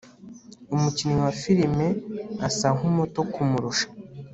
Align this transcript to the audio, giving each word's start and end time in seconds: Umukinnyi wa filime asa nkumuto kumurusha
Umukinnyi 0.75 1.15
wa 1.25 1.31
filime 1.41 1.87
asa 2.47 2.67
nkumuto 2.75 3.19
kumurusha 3.33 3.87